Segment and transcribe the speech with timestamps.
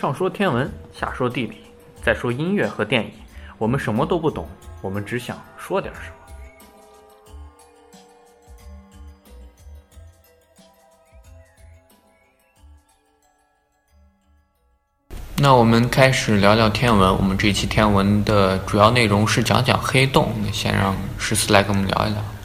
[0.00, 1.56] 上说天文，下说地理，
[2.00, 3.10] 再说音乐和电影，
[3.58, 4.46] 我们什么都不懂，
[4.80, 6.14] 我们只想说点什么。
[15.36, 17.16] 那我们开始聊聊天文。
[17.16, 20.32] 我们这期天文的主要内容是讲讲黑洞。
[20.44, 22.37] 那先让十四来跟我们聊一聊。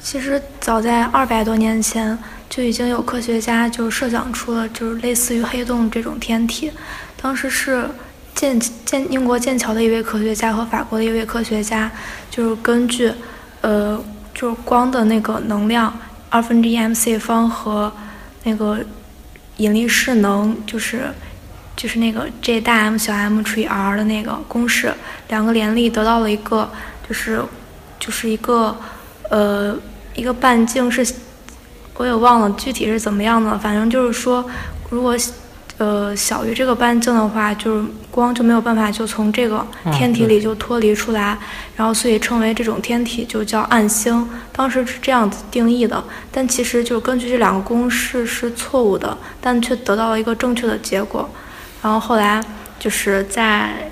[0.00, 2.18] 其实早在二百多年前。
[2.48, 6.70] 就已经有科学家就设想出了就是类似于黑洞这种天体，
[7.20, 7.90] 当时是
[8.36, 11.90] 剑剑英国剑桥的一位科学家和法国的一位科学家，
[12.30, 13.12] 就是根据
[13.62, 15.92] 呃就是光的那个能量
[16.30, 17.92] 二分之一 mc 方和
[18.44, 18.78] 那个
[19.56, 21.10] 引力势能就是
[21.74, 24.94] 就是那个 J 大 M 小 m 除以 r 的那个公式，
[25.28, 26.70] 两个联立得到了一个
[27.06, 27.42] 就是
[27.98, 28.74] 就是一个
[29.30, 29.76] 呃
[30.14, 31.06] 一个半径是。
[31.98, 34.44] 我也忘了具体是怎么样的，反正就是说，
[34.90, 35.16] 如果
[35.78, 41.38] 呃小于这个半径的话，就是光就没有办法就从这个天体里就脱离出来，
[41.74, 44.28] 然后所以称为这种天体就叫暗星。
[44.52, 51.26] 当时是这样子定义的，但其实就根据这两个公式是错误的，但却得到了一个正确的结果。
[51.80, 52.44] 然后后来
[52.78, 53.90] 就是在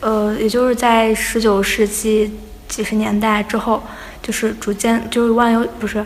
[0.00, 2.30] 呃，也就是在十九世纪
[2.68, 3.82] 几十年代之后，
[4.26, 6.04] 就是逐渐就是万有不是。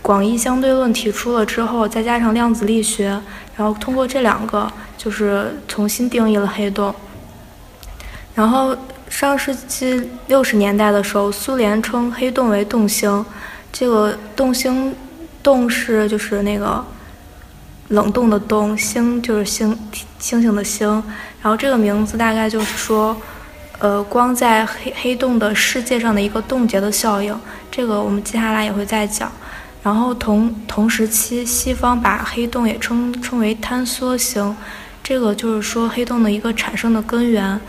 [0.00, 3.06] 广义相对论提出了之后，再加上量子力学，
[3.56, 6.94] 然后通过这两个，就是重新定义了黑洞。
[8.34, 8.76] 然后
[9.08, 13.24] 上世纪六十年代的时候，苏联称黑洞为洞星，
[13.72, 14.94] 这个洞星，
[15.42, 16.84] 洞是就是那个
[17.88, 19.74] 冷冻的冻，星就是星
[20.18, 20.86] 星星的星，
[21.40, 23.16] 然后这个名字大概就是说，
[23.84, 27.38] 呃，光在黑黑洞的世界上的一个冻结的效应，
[27.70, 29.30] 这个我们接下来也会再讲。
[29.82, 34.56] 然后同同时期，西方把黑洞也称称为坍缩星，
[35.02, 37.60] 这个就是说黑洞的一个产生的根源。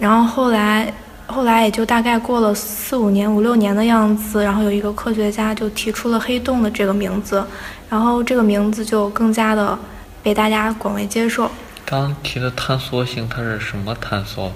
[0.00, 0.90] 然后后来
[1.26, 7.44] 后来也就大概过了四五年、五六年的样子，然后有一个科学家就提出了黑洞的这个名字，
[7.90, 9.78] 然后这个名字就更加的
[10.22, 11.50] 被大家广为接受。
[11.84, 14.50] 刚提的坍缩星，它是什么坍缩？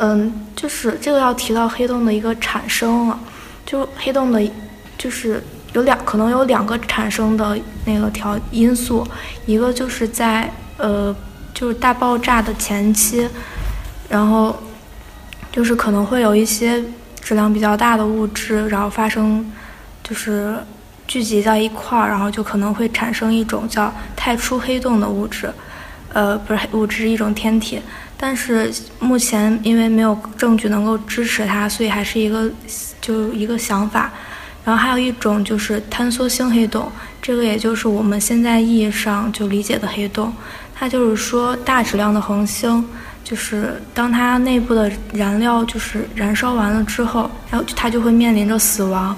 [0.00, 3.18] 嗯，就是这个要提到黑洞的一个产生了，
[3.64, 4.42] 就黑洞的，
[4.96, 5.42] 就是。
[5.74, 9.04] 有两可能有两个产生的那个条因素，
[9.44, 11.12] 一个就是在呃
[11.52, 13.28] 就是大爆炸的前期，
[14.08, 14.54] 然后
[15.50, 16.80] 就是可能会有一些
[17.20, 19.44] 质量比较大的物质，然后发生
[20.04, 20.56] 就是
[21.08, 25.52] 聚集在一块儿，然后就可能会产生一种叫太初黑洞的物质，
[26.12, 27.82] 呃不是物质一种天体，
[28.26, 32.50] 但是目前因为没有证据能够支持它，所以还是一个
[32.98, 34.10] 就一个想法。
[34.64, 36.90] 然后还有一种就是坍缩星黑洞，
[37.20, 40.32] 这个也就是我们现在意义上就理解的黑洞。
[40.74, 42.82] 它就是说大质量的恒星，
[43.22, 49.14] 就是当它内部的燃料就是燃烧完了之后，然后它就会面临着死亡。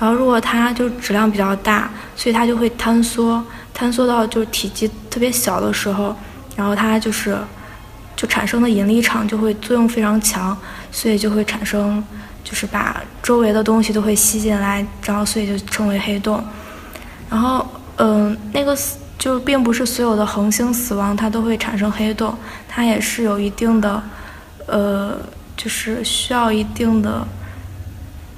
[0.00, 3.40] 然后如果它就质量比较大，所以它就会坍缩，
[3.78, 6.16] 坍缩到就是体积特别小的时候，
[6.56, 7.38] 然后它就是
[8.20, 10.54] 就产生的引力场就会作用非常强，
[10.92, 12.04] 所以就会产生。
[12.42, 16.42] 就是把周围的东西都会吸进来，然后所以就称为黑洞。
[17.28, 17.64] 然后，
[17.96, 18.76] 嗯，那个
[19.18, 22.34] 就并不是所有的恒星死亡它都会产生黑洞，
[22.66, 24.02] 它也是有一定的，
[24.66, 25.16] 呃，
[25.54, 27.28] 就是需要一定的，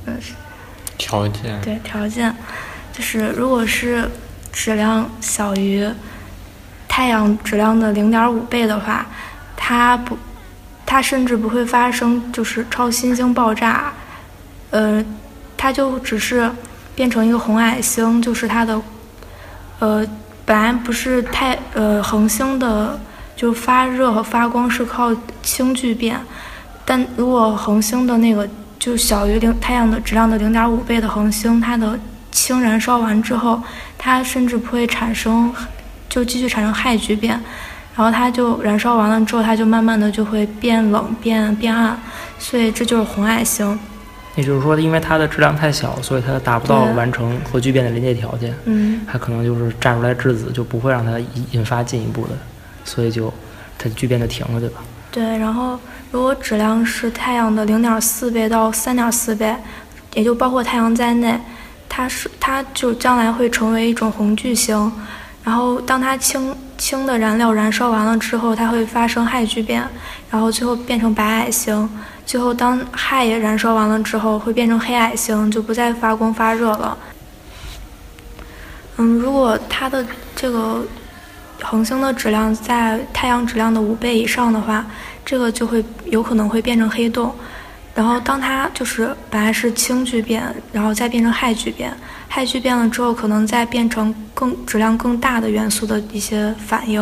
[0.06, 0.18] 嗯，
[0.98, 1.58] 条件。
[1.62, 2.34] 对，条件，
[2.92, 4.10] 就是如果是
[4.52, 5.88] 质量小于
[6.88, 9.06] 太阳质量的零点五倍的话，
[9.56, 10.18] 它不。
[10.84, 13.90] 它甚至不会发生，就是超新星爆炸，
[14.68, 15.02] 呃，
[15.56, 16.50] 它就只是
[16.94, 18.78] 变成一个红矮星，就是它的，
[19.78, 20.06] 呃，
[20.44, 23.00] 本来不是太呃恒星的，
[23.34, 25.10] 就发热和发光是靠
[25.42, 26.20] 氢聚变，
[26.84, 28.46] 但如果恒星的那个
[28.78, 31.98] 就小于零太阳的质量的零点五倍的恒星，它的
[32.30, 33.62] 氢燃烧完之后，
[33.96, 35.50] 它甚至不会产生，
[36.10, 37.42] 就继续产生氦聚变。
[37.94, 41.96] 然后它就燃烧完了之后，它就慢慢的就会变冷、变变暗，
[42.38, 43.78] 所以这就是红矮星。
[44.34, 48.54] 也就是说，因为它的质量太小，所以它达不到完成核聚变的临界条件。
[48.64, 49.02] 嗯。
[49.06, 52.30] 它可能就是炸出来质子就不会让它引引发进一步的，
[52.82, 53.30] 所以就
[53.78, 54.80] 它聚变就停了，对吧？
[55.10, 55.22] 对。
[55.36, 55.78] 然后，
[56.10, 59.54] 如果质量是太阳的零点四倍到三点四倍，
[60.14, 61.38] 也就包括太阳在内，
[61.86, 64.90] 它是它就将来会成为一种红巨星。
[65.44, 69.88] 然后，当它氢氢的燃料燃烧完了之后，它会发生氦聚变，
[70.28, 71.88] 然后最后变成白矮星。
[72.26, 76.98] 最后，当氦也燃烧完了之后，会变成黑矮星，就不再发光发热了。
[78.96, 80.84] 嗯，如果它的这个
[81.62, 84.84] 恒星的质量在太阳质量的五倍以上的话，
[85.24, 87.32] 这个就会有可能会变成黑洞。
[87.94, 90.42] 然后当它就是本来是氢聚变，
[90.72, 91.94] 然后再变成氦聚变，
[92.30, 97.00] 氦聚变了之后，可能再变成更质量更大的元素的一些反应。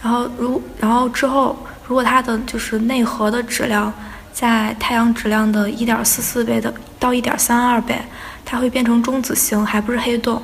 [0.00, 1.58] 然后如然后之后，
[1.88, 3.92] 如果它的就是内核的质量
[4.32, 8.00] 在太阳质量的一点四四倍的到一点三二倍，
[8.44, 10.40] 它会变成中子星，还不是黑洞。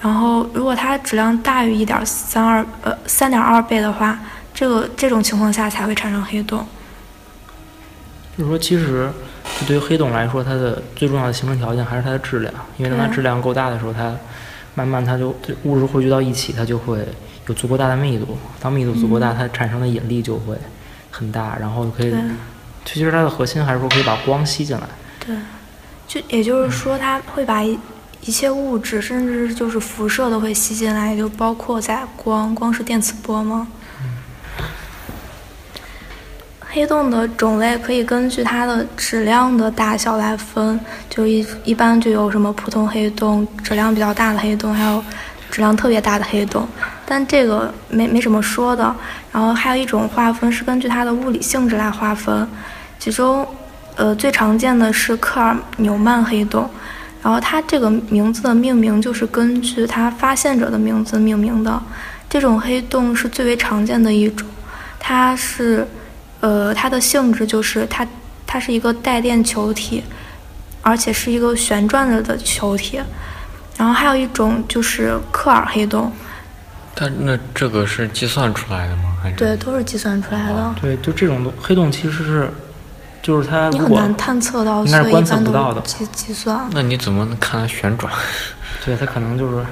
[0.00, 4.18] 然后如果它质量大于一点三二呃三点二倍的话，
[4.52, 6.66] 这个这种情况下才会产生黑洞。
[8.36, 9.10] 就是说，其实
[9.60, 14.14] 就对于黑洞来说，它的最重要的形成条件还是它的质量，因为当它质量够大的时候，它
[14.74, 15.34] 慢慢它就
[15.64, 17.06] 物质汇聚到一起，它就会
[17.46, 18.36] 有足够大的密度。
[18.60, 20.54] 当密度足够大，它产生的引力就会
[21.10, 22.14] 很大，然后可以，
[22.84, 24.82] 其实它的核心还是说可以把光吸进来。
[25.24, 25.34] 对，
[26.06, 27.78] 就也就是说，它会把一
[28.20, 33.66] 一切物质，甚至就是辐射都会吸进来，也就包括在光，光是电磁波吗？
[36.76, 40.78] 黑洞的种类可以根据它的质量的大小来分，
[41.08, 45.02] 就一一般就有什么普通黑洞、质量比较大的黑洞，还有
[45.50, 46.68] 质量特别大的黑洞。
[47.06, 48.94] 但这个没没什么说的。
[49.32, 52.46] 然后还有一种划分是根据它的物理性质来划分，
[52.98, 53.48] 其中
[53.94, 56.68] 呃最常见的是克尔纽曼黑洞，
[57.22, 61.82] 然后它这个名字的命名就是根据它发现者的名字命名的。
[62.28, 64.46] 这种黑洞是最为常见的一种，
[64.98, 65.88] 它是。
[66.40, 68.06] 呃，它的性质就是它，
[68.46, 70.04] 它是一个带电球体，
[70.82, 73.00] 而且是一个旋转着的球体。
[73.76, 76.10] 然后还有一种就是克尔黑洞。
[76.94, 79.14] 它那这个是计算出来的吗？
[79.22, 79.36] 还是？
[79.36, 80.74] 对，都是计算出来的。
[80.80, 82.50] 对，就这种黑洞其实是，
[83.20, 85.80] 就是它你很难探测到，应该是观测不到的。
[85.82, 86.66] 计计算。
[86.72, 88.10] 那你怎么能看它旋转？
[88.82, 89.66] 对，它可能就是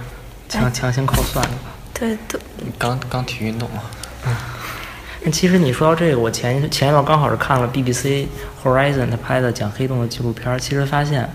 [0.50, 1.72] 强强行靠算的吧。
[1.94, 2.38] 对，都。
[2.78, 3.81] 刚刚体运动啊。
[4.26, 4.37] 嗯。
[5.32, 8.26] 其实你说到这个，我前前一段刚好是看了 BBC
[8.62, 11.29] Horizon 他拍的讲黑洞的纪录片，其实发现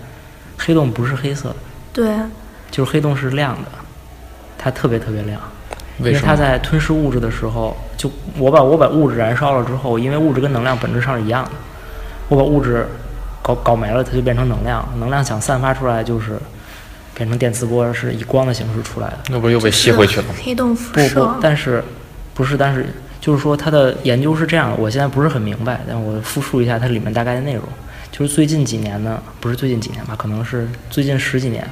[0.56, 1.56] 黑洞不是黑色的，
[1.92, 2.16] 对，
[2.70, 3.68] 就是黑洞是亮的，
[4.56, 5.40] 它特别特别亮，
[5.98, 11.50] 因为它在吞噬物质的时候，就我把我把物质燃烧了之后，因为物质跟能量本质上是一样的，
[12.28, 12.86] 我把物质
[13.42, 16.38] 搞搞没了，它就变成能量，能量想散发出来就是
[17.14, 20.34] 变成电磁波，是以光的形式出来的，那不又被吸回去了吗？
[20.44, 21.82] 黑洞辐射，不不，但是
[22.34, 22.86] 不是，但是。
[23.20, 27.62] 就是说，他的研究是这样的，我现在不是很明白，但我复述一下它里面大概的内容。
[28.10, 31.64] 就是最近几年呢，不是最近几年吧，可能是最近十几年，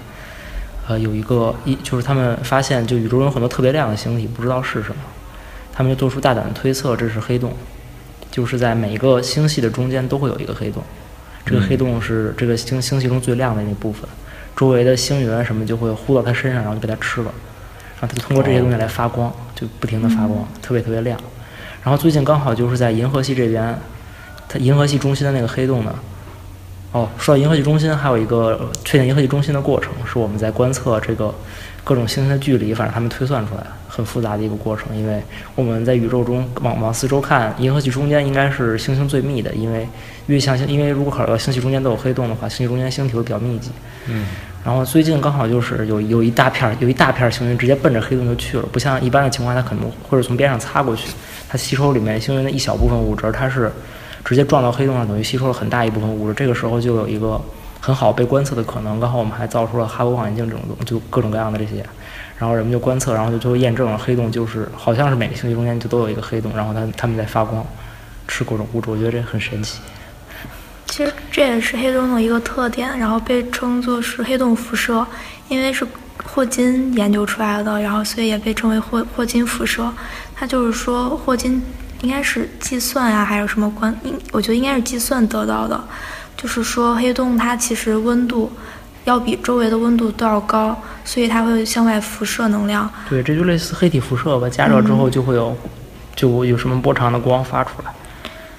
[0.86, 4.96] 呃，有一个一，就是他们发现，就宇宙中有很多特别亮的星体，不知道是什么，
[5.72, 7.52] 他们就做出大胆的推测，这是黑洞，
[8.30, 10.82] 就是在每一个星系的中间都会有一个黑洞，
[11.44, 14.08] 这个黑洞是这个星星系中最亮的那部分，
[14.54, 17.32] 周围的星云什么就会呼到它身上，然后就被它吃了，
[17.98, 21.18] 然后它就通过这些东西来发光，就不停的发光，特别特别亮。
[21.82, 23.78] 然后最近刚好就是在银河系这边，
[24.48, 25.94] 它银河系中心的那个黑洞呢，
[26.92, 31.34] 哦，说到银河系中心，还有一个确定银河系中心的过程，是我们在观测这个
[31.84, 34.94] 各种星星的距离，反正他们推算出来很复杂的一个过程。
[34.96, 35.22] 因为
[35.54, 39.86] 我们在宇宙中往往四周看，银河系中间应该是星星最密的，因为
[40.26, 43.70] 越向星，因为如果考虑到星系中间都有黑洞的话，星系中间星体会比较密集。
[44.06, 44.26] 嗯。
[44.64, 51.08] 然后最近刚好就是有有一大片有一大片星云直接奔着黑洞就去了，不像一般的情况，它可能或者从边上擦过去。
[51.48, 53.72] 它吸收里面星云的一小部分物质，它是
[54.24, 56.34] 直接撞到黑洞上，等于吸收了很大一部分物质。
[56.34, 57.40] 这个时候就有一个
[57.80, 59.00] 很好被观测的可能。
[59.00, 61.84] 刚好我们还造出了哈勃望远镜这种东，就各种各样的这些，
[62.38, 67.64] 然后人们就观测，然后就最后验证了黑洞就是好像是每个星系中间就都有一个黑洞，然后它它们在发光，
[68.26, 68.90] 吃各种物质。
[68.90, 69.80] 我觉得这很神奇。
[70.86, 75.06] 其实这也是黑洞的一个特点，然后被称作是黑洞辐射，
[75.48, 75.86] 因为是
[76.38, 79.92] 霍金研究出来的，然后所以也被称为霍霍金辐射。
[80.36, 81.60] 它就是说，霍金
[82.02, 83.92] 应该是计算呀，还有什么关？
[84.04, 85.82] 应我觉得应该是计算得到的。
[86.36, 88.52] 就是说，黑洞它其实温度
[89.02, 92.88] 要比周围的温度都要高，所以它会向外辐射能量。
[93.10, 95.56] 对，这就类似黑体辐射吧，加热之后就会有，
[96.14, 97.92] 就有什么波长的光发出来。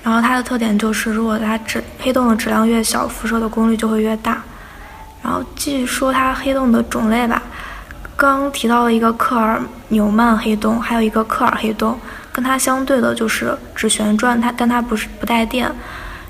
[0.04, 4.44] 然后它的特点就是，如果它质黑洞的质量越小，辐射的功率就会越大。
[5.24, 7.42] 然后继续说它黑洞的种类吧。
[8.20, 11.98] 刚提到了一个克尔纽曼黑洞，还有一个克尔黑洞，
[12.34, 15.72] 跟它相对的就是只旋转，它但它不是不带电。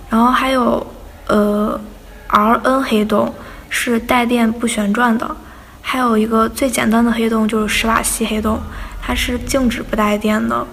[0.07, 0.85] 然后还有
[1.25, 1.81] 呃
[2.27, 3.33] R N 黑洞
[3.69, 5.35] 是带电不旋转的，
[5.81, 8.61] 还有一个最简单的黑洞就是史瓦西黑洞，
[9.01, 10.63] 它是静止不带电的，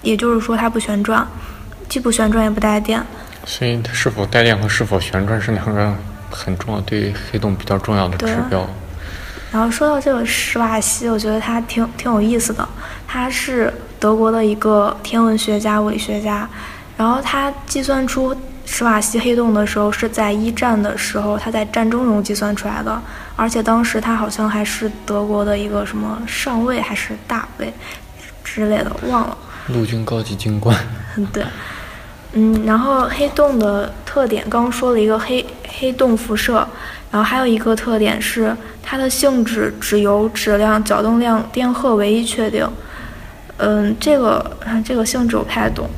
[0.00, 1.26] 也就是说它不旋转，
[1.86, 3.04] 既不旋转也不带电。
[3.44, 5.94] 所以它是否带电和是否旋转是两个
[6.30, 8.66] 很重要对于黑洞比较重要的指标。
[9.52, 12.66] 然后说到这个史瓦西，我觉得他挺挺有意思的。
[13.06, 16.48] 他是德国的一个天文学家、物理学家，
[16.96, 22.98] 然后他计算出史瓦西黑洞的时候是在一战的时候，他在战争中计算出来的，
[23.36, 27.70] 而且当时他好像还是德国的一个什么上尉还是大尉
[28.42, 29.36] 之类的，忘了。
[29.68, 30.74] 陆军高级军官。
[31.30, 31.44] 对。
[32.34, 36.66] 嗯，然后黑洞的特点，刚说了一个黑黑洞辐射，
[37.12, 42.66] 然后还有一个特点是它的性质只由质量、角动量、电荷唯一确定。
[43.58, 45.88] 嗯，这个 这个性质我不太懂。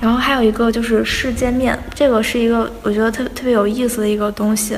[0.00, 4.76] 然后还有一个就是世界面，这个是一个我觉得特特别有意思的一个东西。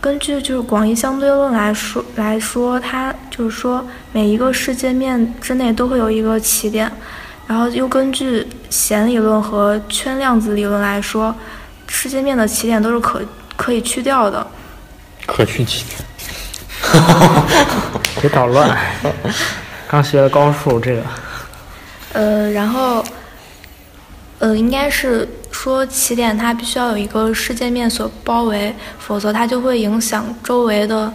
[0.00, 6.90] 根据就是广义相对论来说来说，它就是说每一个世界面之内都会有一个起点。
[7.46, 11.34] 然后又根据弦理论和圈量子理论来说，
[11.86, 13.22] 世界面的起点都是可
[13.56, 14.44] 可以去掉的。
[15.34, 15.98] 可去起点。
[18.20, 18.76] 别捣乱。
[19.88, 21.02] 刚学了高数，这个。
[22.12, 23.02] 呃，然后，
[24.38, 31.10] 呃，应该是说起点它必须要有一个世界面所包围，否则它就会影响周围的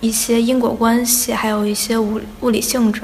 [0.00, 3.02] 一些因果关系，还有一些物物理性质。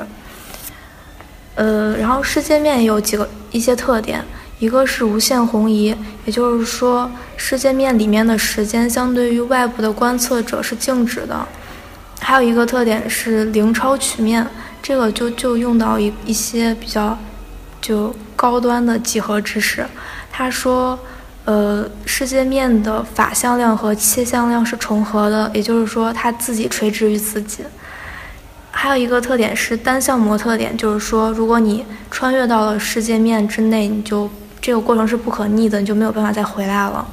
[1.54, 4.22] 呃，然后世界面有几个一些特点，
[4.62, 5.92] 一个是无限红移，
[6.24, 11.44] 也就是说世界面里面的时间相对于外部的观测者是静止的。
[12.20, 14.46] 还有一个特点是零超曲面，
[14.80, 17.18] 这个就就用到一一些比较
[17.80, 19.84] 就高端的几何知识。
[20.30, 20.96] 他说，
[21.44, 27.64] 呃，世界面的法向量和切向量是重合的，也就是说它自己垂直于自己。
[28.70, 34.30] 还有一个特点是单向膜特点，就是说，如果你穿越到了世界面之内，你就
[34.62, 37.06] 这个过程是不可逆的，你就没有办法再回来了。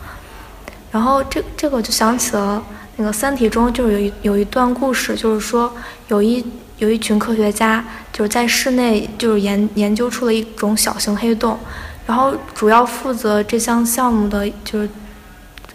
[0.92, 2.64] 然后这这个就想起了
[2.96, 5.74] 那个《三体》中就是有一有一段故事，就是说
[6.08, 6.46] 有一
[6.78, 11.58] 有一群科学家就是在室内就是研研究出了一种小型黑洞，
[12.06, 14.90] 然后主要负责这项项目的就是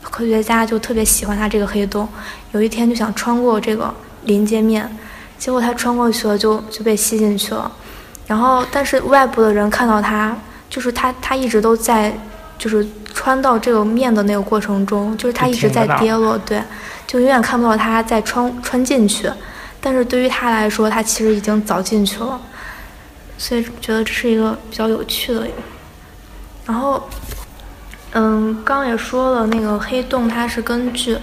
[0.02, 2.08] 科学家就特别喜欢它这个黑洞，
[2.52, 3.92] 有一天就想穿过这个
[4.24, 4.88] 临界面。
[5.36, 7.70] 结果他穿过去了，就就被吸进去了。
[8.26, 10.34] 然后，但是外部的人看到他，
[10.74, 12.12] 就是他，他一直都在，
[12.58, 16.60] 就是穿到这个面的那个过程中，就是他一直在跌落，对，
[17.06, 19.30] 就永远看不到他在穿穿进去。
[19.80, 22.40] 但是对于他来说，他其实已经早进去了。
[23.38, 25.46] 所以觉得这是一个比较有趣的。
[26.66, 27.08] 然后，
[28.14, 31.16] 嗯，刚也说了，那个黑洞它是根据。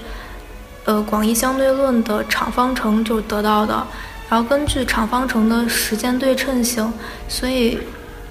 [0.85, 3.85] 呃，广义相对论的场方程就得到的，
[4.27, 6.91] 然后根据场方程的时间对称性，
[7.27, 7.77] 所以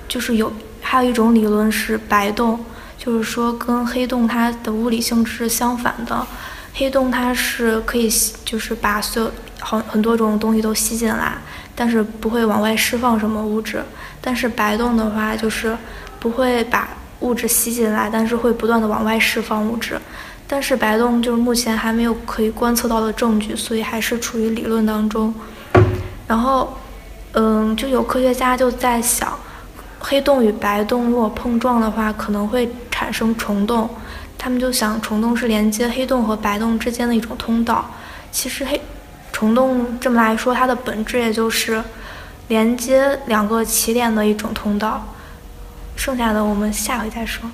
[0.09, 0.53] 就是有
[0.91, 2.59] 还有一种理论是白洞，
[2.99, 6.27] 就是说跟黑洞它的物理性质是相反的，
[6.75, 8.11] 黑洞它是可以
[8.45, 9.31] 就是把所有
[9.61, 11.35] 好很多种东西都吸进来，
[11.77, 13.81] 但是不会往外释放什么物质，
[14.21, 15.79] 但是白洞的话就是
[16.19, 16.89] 不会把
[17.21, 19.97] 物质吸进来，但是会不断的往外释放物质。
[20.49, 25.33] 但是白洞就是目前还没有可以观测到的证据，所以还是处于理论当中。
[26.27, 26.77] 然后，
[27.35, 29.39] 嗯，就有科学家就在想，
[30.01, 33.89] 黑洞与白洞如果碰撞的话，可能会产生虫洞。
[34.37, 37.89] 他们就想，虫洞是连接黑洞和白洞之间的一种通道。
[38.33, 38.81] 其实黑
[39.33, 41.83] 虫洞这么来说，它的本质也就是
[42.49, 45.07] 连接两个起点的一种通道。
[45.95, 47.49] 剩下的我们下回再说。